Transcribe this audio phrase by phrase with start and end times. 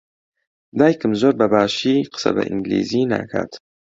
[0.77, 3.51] دایکم زۆر بەباشی قسە بە ئینگلیزی ناکات.